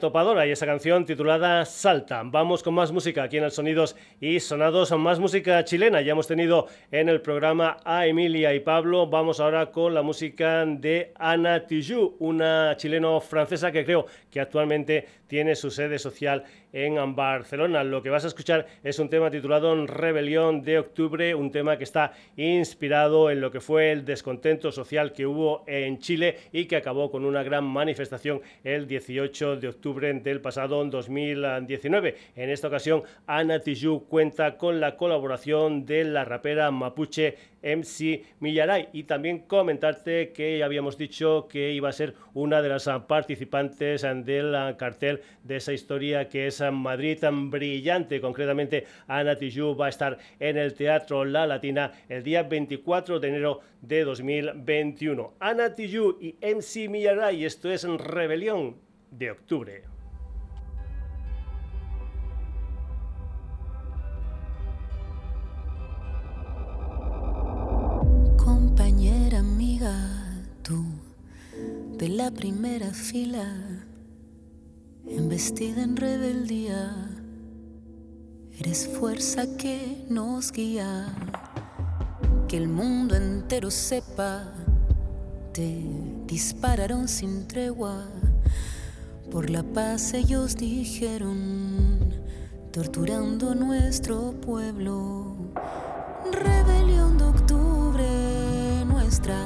[0.00, 2.22] Topadora y esa canción titulada Salta.
[2.24, 6.00] Vamos con más música aquí en el Sonidos y Sonados, más música chilena.
[6.00, 9.06] Ya hemos tenido en el programa a Emilia y Pablo.
[9.06, 15.54] Vamos ahora con la música de Ana Tijoux, una chileno-francesa que creo que actualmente tiene
[15.54, 17.84] su sede social en Barcelona.
[17.84, 21.84] Lo que vas a escuchar es un tema titulado Rebelión de Octubre, un tema que
[21.84, 26.76] está inspirado en lo que fue el descontento social que hubo en Chile y que
[26.76, 32.16] acabó con una gran manifestación el 18 de octubre del pasado 2019.
[32.34, 38.88] En esta ocasión, Ana Tijoux cuenta con la colaboración de la rapera mapuche MC Millaray.
[38.92, 44.02] Y también comentarte que ya habíamos dicho que iba a ser una de las participantes
[44.02, 48.20] del cartel de esa historia que es Madrid tan brillante.
[48.20, 53.28] Concretamente, Ana Tijoux va a estar en el Teatro La Latina el día 24 de
[53.28, 55.34] enero de 2021.
[55.40, 58.76] Ana Tijoux y MC Millaray, esto es Rebelión
[59.10, 59.90] de Octubre.
[72.00, 73.79] de la primera fila,
[75.10, 76.94] embestida en rebeldía,
[78.58, 81.06] eres fuerza que nos guía,
[82.48, 84.52] que el mundo entero sepa,
[85.52, 85.84] te
[86.26, 88.06] dispararon sin tregua,
[89.30, 91.98] por la paz ellos dijeron,
[92.72, 95.36] torturando nuestro pueblo,
[96.30, 99.36] rebelión de octubre nuestra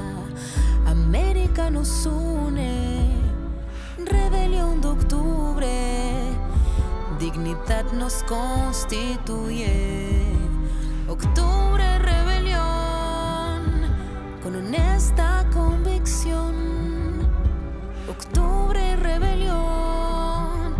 [0.85, 2.44] América nos une.
[7.35, 9.67] Dignidad nos constituye.
[11.09, 13.61] Octubre, rebelión,
[14.41, 17.27] con honesta convicción.
[18.07, 20.75] Octubre, rebelión,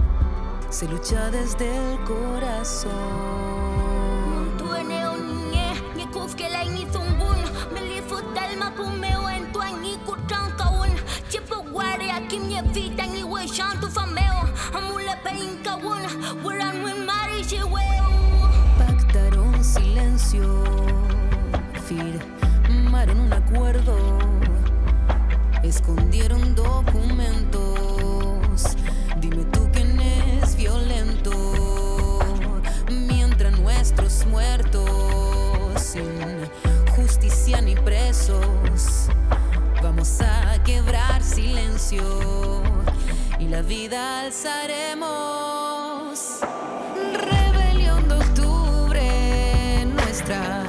[0.70, 3.65] se lucha desde el corazón.
[18.78, 20.64] Pactaron silencio
[21.88, 23.98] firmaron un acuerdo.
[25.64, 27.66] Escondieron documentos
[29.20, 31.32] dime tú quién es violento.
[32.92, 36.48] Mientras nuestros muertos sin
[36.96, 39.10] justicia ni presos
[39.82, 42.62] vamos a quebrar silencio
[43.40, 45.45] y la vida alzaremos.
[50.28, 50.65] Nuestra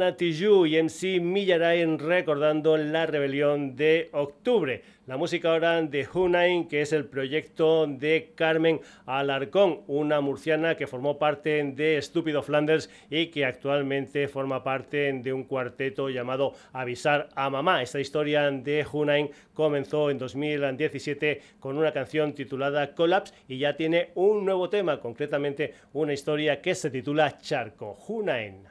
[0.00, 4.82] Ana Tijoux y MC Millarain recordando la rebelión de octubre.
[5.06, 10.86] La música ahora de Hunain, que es el proyecto de Carmen Alarcón, una murciana que
[10.86, 17.28] formó parte de Estúpido Flanders y que actualmente forma parte de un cuarteto llamado Avisar
[17.34, 17.82] a Mamá.
[17.82, 24.12] Esta historia de Hunain comenzó en 2017 con una canción titulada Collapse y ya tiene
[24.14, 27.98] un nuevo tema, concretamente una historia que se titula Charco.
[28.08, 28.66] Hunain.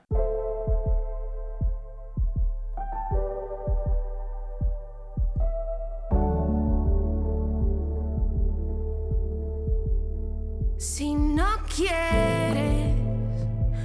[10.79, 12.95] Si no quieres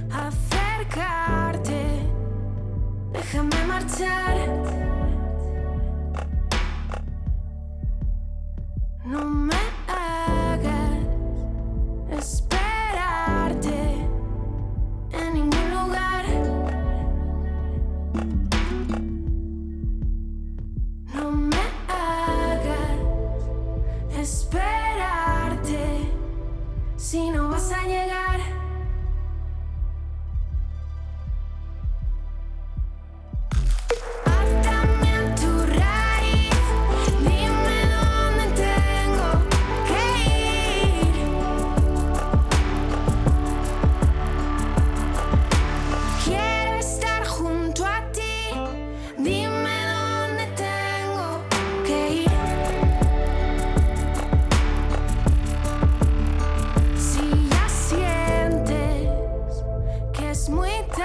[0.09, 1.83] acercarte,
[3.11, 4.47] déjame marchar.
[9.03, 9.55] No me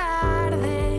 [0.01, 0.90] antes.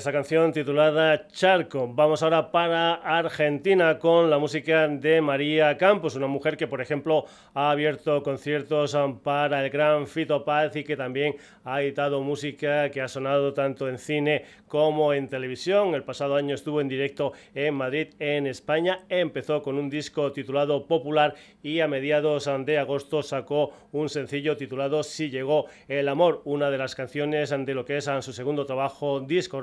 [0.00, 1.86] Esa canción titulada Charco.
[1.86, 7.26] Vamos ahora para Argentina con la música de María Campos, una mujer que, por ejemplo,
[7.52, 12.90] ha abierto conciertos um, para el gran Fito Paz y que también ha editado música
[12.90, 15.94] que ha sonado tanto en cine como en televisión.
[15.94, 19.00] El pasado año estuvo en directo en Madrid, en España.
[19.10, 24.56] Empezó con un disco titulado Popular y a mediados um, de agosto sacó un sencillo
[24.56, 28.32] titulado Si llegó el amor, una de las canciones um, de lo que es su
[28.32, 29.60] segundo trabajo disco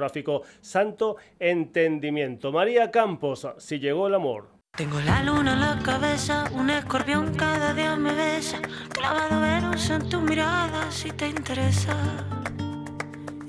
[0.61, 2.51] Santo Entendimiento.
[2.51, 4.57] María Campos, si llegó el amor.
[4.75, 8.59] Tengo la luna en la cabeza, un escorpión cada día me besa,
[8.89, 11.95] clavado Venus en tu mirada si te interesa.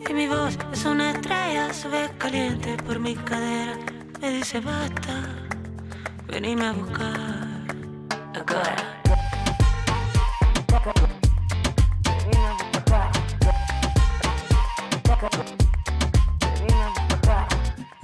[0.08, 3.76] Y mi voz es una estrella, se ve caliente por mi cadera,
[4.22, 5.46] me dice basta,
[6.28, 7.38] venime a buscar.
[8.34, 8.97] Ahora.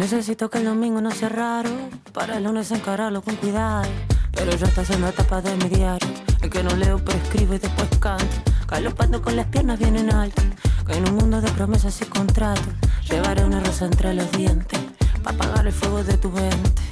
[0.05, 1.71] Necesito que el domingo no sea raro,
[2.13, 3.89] para el lunes encararlo con cuidado.
[4.33, 6.07] Pero ya estás en la etapa de mi diario,
[6.43, 8.27] en que no leo, pero escribo y después canto.
[8.69, 10.43] Galopando con las piernas bien en alto,
[10.87, 12.67] que en un mundo de promesas y contratos,
[13.09, 14.79] llevaré una rosa entre los dientes,
[15.23, 16.83] para apagar el fuego de tu mente.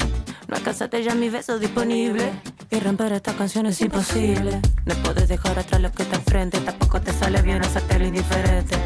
[0.49, 2.33] No alcanzaste ya mi beso disponible,
[2.71, 4.59] y romper esta canción es imposible.
[4.87, 8.79] No puedes dejar atrás lo que está enfrente, tampoco te sale bien hacerte lo indiferente.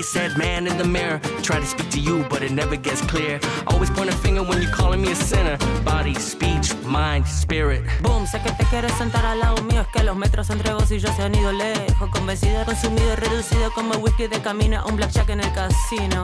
[0.00, 1.20] Said man in the mirror.
[1.42, 3.40] Try to speak to you, but it never gets clear.
[3.66, 5.58] Always point a finger when you're calling me a sinner.
[5.84, 7.82] Body, speech, mind, spirit.
[8.00, 9.82] Boom, sé que te quieres sentar al lado mío.
[9.82, 12.08] Es que los metros entre vos y yo se han ido lejos.
[12.10, 14.84] Convencido, consumido, reducido como whisky de camino.
[14.86, 16.22] Un blackjack en el casino.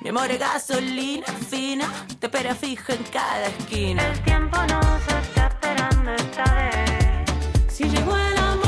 [0.00, 1.90] Mi amor es gasolina fina,
[2.20, 4.06] te espera fijo en cada esquina.
[4.06, 7.72] El tiempo no se está esperando esta vez.
[7.72, 8.64] Si llegó el amor,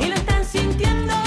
[0.00, 1.25] y lo están sintiendo.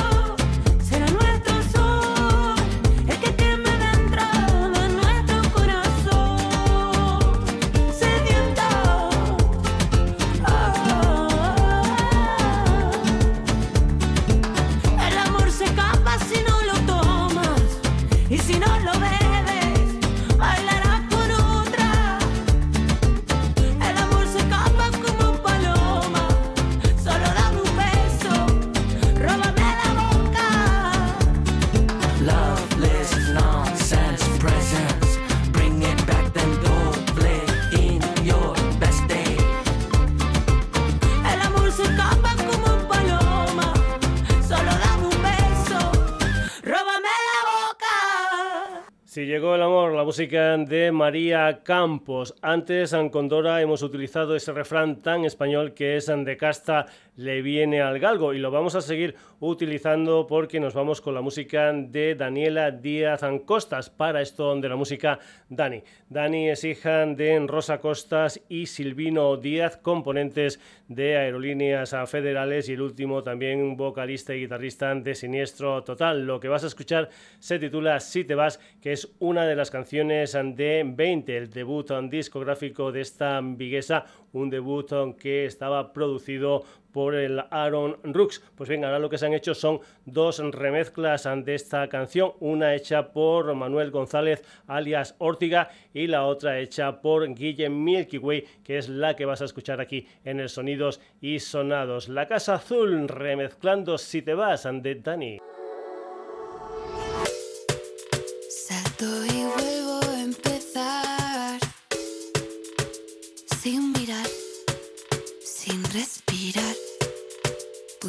[50.10, 52.34] Música de María Campos.
[52.41, 57.82] Antes, en Condora hemos utilizado ese refrán tan español que es de casta le viene
[57.82, 62.16] al galgo y lo vamos a seguir utilizando porque nos vamos con la música de
[62.16, 63.91] Daniela Díaz Costas.
[63.91, 65.84] Para esto de la música, Dani.
[66.10, 72.82] Dani es hija de Rosa Costas y Silvino Díaz, componentes de Aerolíneas Federales y el
[72.82, 76.26] último también vocalista y guitarrista de Siniestro Total.
[76.26, 79.70] Lo que vas a escuchar se titula Si te vas, que es una de las
[79.70, 87.16] canciones de 20, el debut discográfico de esta viguesa, un debut que estaba producido por
[87.16, 88.44] el Aaron Rooks.
[88.56, 92.76] Pues bien, ahora lo que se han hecho son dos remezclas de esta canción, una
[92.76, 98.78] hecha por Manuel González alias Ortiga y la otra hecha por Guillem Milky Way, que
[98.78, 102.10] es la que vas a escuchar aquí en el Sonidos y Sonados.
[102.10, 105.40] La Casa Azul remezclando Si te vas de Dani.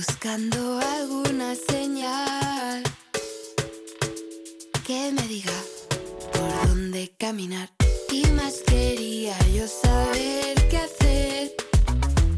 [0.06, 2.82] Buscando alguna señal
[4.86, 5.58] que me diga
[6.32, 7.68] por dónde caminar.
[8.10, 11.52] Y más quería yo saber qué hacer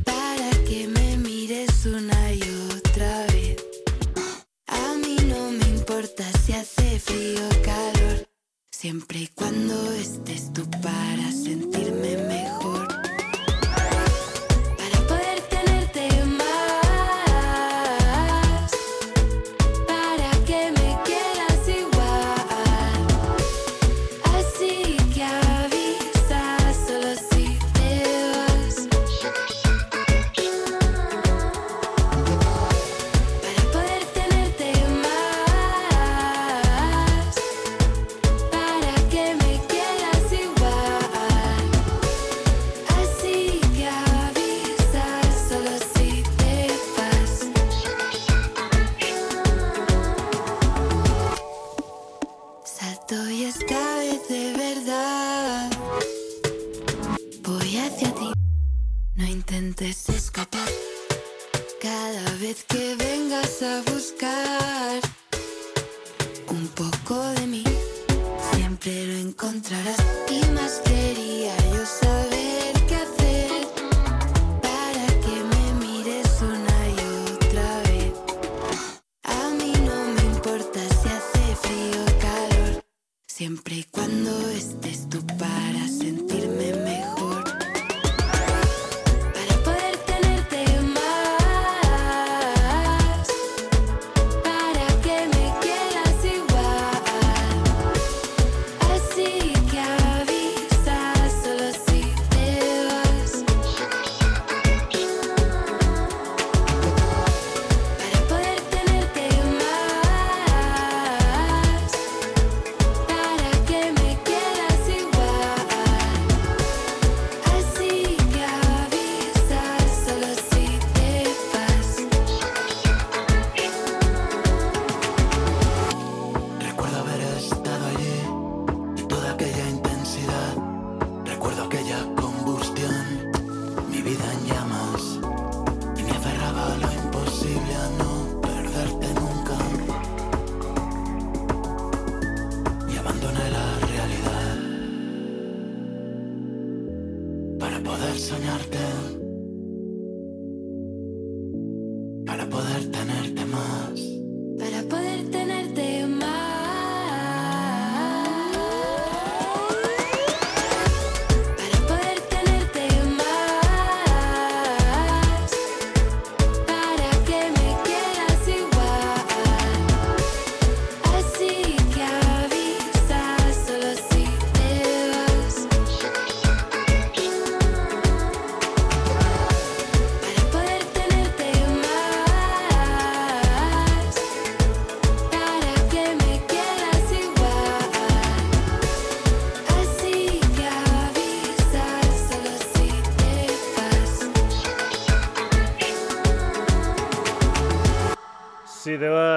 [0.05, 2.43] para que me mires una y
[2.77, 3.57] otra vez.
[4.67, 8.29] A mí no me importa si hace frío o calor,
[8.73, 12.42] siempre y cuando estés tú para sentirme mejor.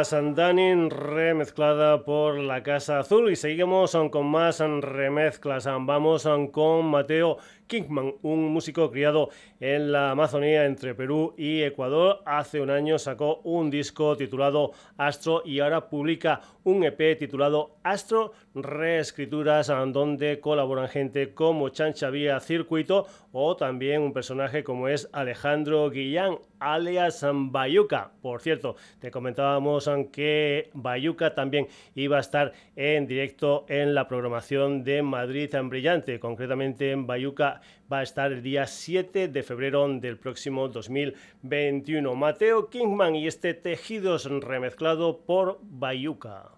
[0.04, 5.66] Sandanin remezclada por la Casa Azul y seguimos con más remezclas.
[5.66, 7.38] Vamos con Mateo
[7.68, 9.30] Kingman, un músico criado
[9.62, 12.22] en la Amazonía entre Perú y Ecuador.
[12.26, 18.34] Hace un año sacó un disco titulado Astro y ahora publica un EP titulado Astro
[18.54, 25.90] Reescrituras, donde colaboran gente como Chancha Vía Circuito o también un personaje como es Alejandro
[25.90, 28.12] Guillán, alias Bayuca.
[28.22, 34.84] Por cierto, te comentábamos que Bayuca también iba a estar en directo en la programación
[34.84, 36.20] de Madrid en Brillante.
[36.20, 37.62] Concretamente en Bayuca
[37.92, 42.16] va a estar el día 7 de febrero del próximo 2021.
[42.16, 46.55] Mateo Kingman y este Tejidos remezclado por Bayuca.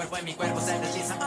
[0.00, 1.19] cuerpo en mi cuerpo se desliza.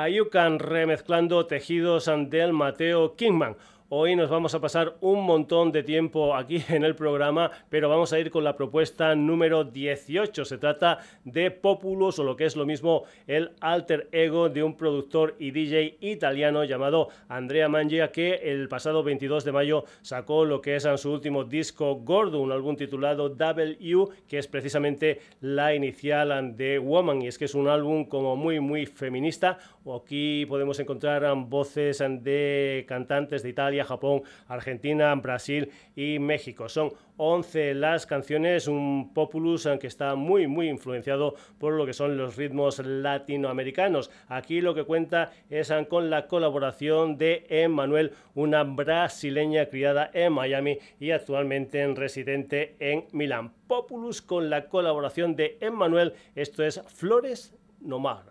[0.00, 3.54] Bayucan remezclando tejidos del Mateo Kingman.
[3.92, 8.12] Hoy nos vamos a pasar un montón de tiempo aquí en el programa, pero vamos
[8.12, 10.44] a ir con la propuesta número 18.
[10.44, 14.76] Se trata de Populus o lo que es lo mismo el alter ego de un
[14.76, 20.60] productor y DJ italiano llamado Andrea Mangia que el pasado 22 de mayo sacó lo
[20.60, 25.74] que es en su último disco gordo, un álbum titulado W, que es precisamente la
[25.74, 29.58] inicial de Woman y es que es un álbum como muy muy feminista.
[30.00, 36.68] Aquí podemos encontrar voces de cantantes de Italia Japón, Argentina, Brasil y México.
[36.68, 42.16] Son 11 las canciones, un populus que está muy muy influenciado por lo que son
[42.16, 44.10] los ritmos latinoamericanos.
[44.28, 50.78] Aquí lo que cuenta es con la colaboración de Emmanuel, una brasileña criada en Miami
[50.98, 53.52] y actualmente residente en Milán.
[53.66, 58.29] Populus con la colaboración de Emmanuel, esto es Flores Nomar.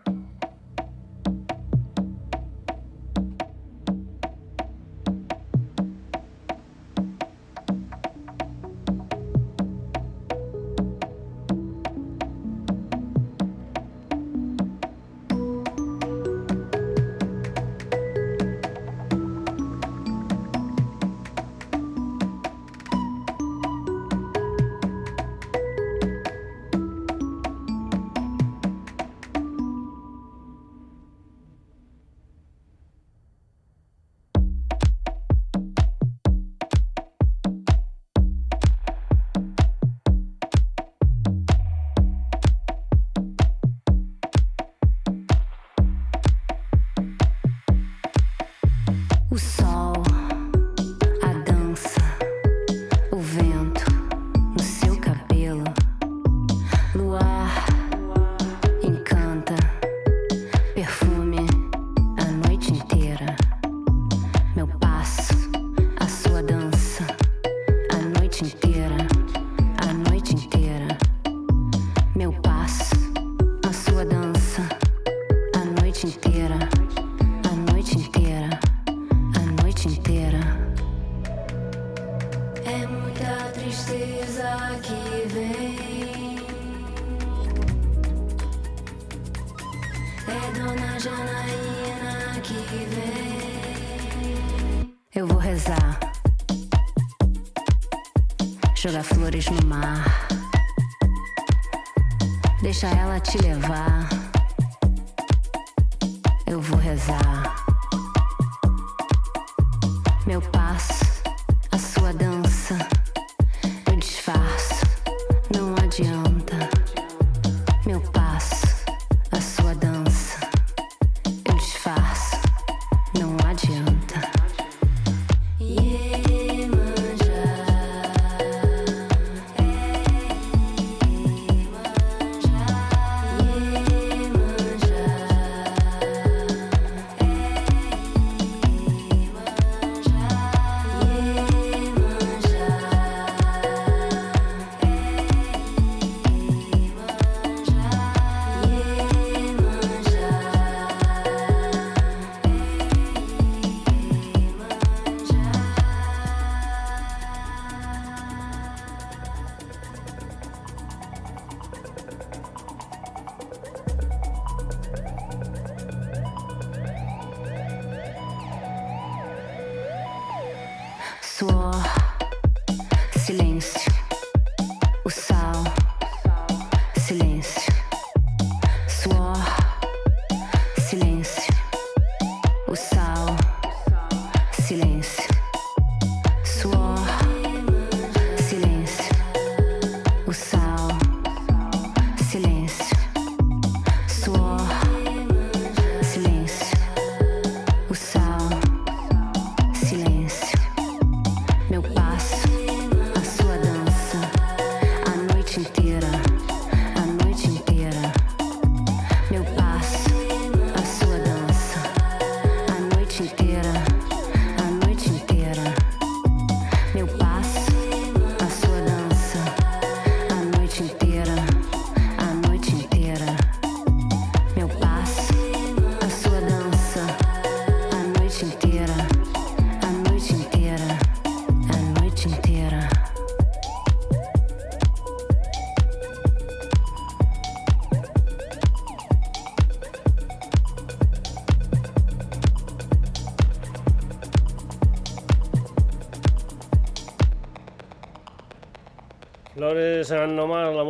[49.32, 50.19] o sol.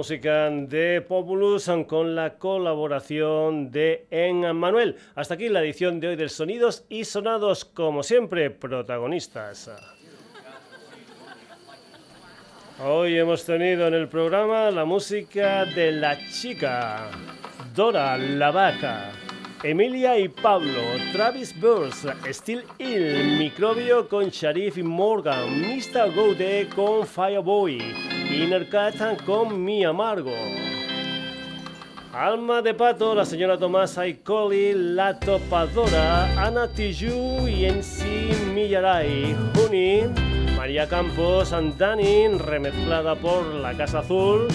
[0.10, 4.96] Música de Populus con la colaboración de En Manuel.
[5.14, 9.70] Hasta aquí la edición de hoy del Sonidos y Sonados, como siempre, protagonistas.
[12.84, 17.12] Hoy hemos tenido en el programa la música de la chica,
[17.76, 19.12] Dora la vaca.
[19.62, 20.80] Emilia y Pablo,
[21.12, 26.16] Travis Burns, Steel Hill, Microbio con Sharif y Morgan, Mr.
[26.16, 27.78] Gode con Fireboy,
[28.32, 28.96] Inner Cat
[29.26, 30.32] con Mi Amargo.
[32.14, 39.36] Alma de Pato, la señora Tomasa y Collie, La Topadora, Ana Tijoux y NC Millaray,
[39.56, 40.04] Juni,
[40.56, 44.48] María Campos, Andanin, remezclada por La Casa Azul,